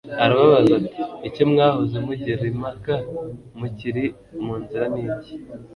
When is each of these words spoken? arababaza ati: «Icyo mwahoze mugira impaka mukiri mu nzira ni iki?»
arababaza 0.23 0.71
ati: 0.79 0.93
«Icyo 1.27 1.43
mwahoze 1.51 1.97
mugira 2.05 2.41
impaka 2.51 2.95
mukiri 3.59 4.05
mu 4.43 4.53
nzira 4.61 4.85
ni 4.93 5.01
iki?» 5.11 5.33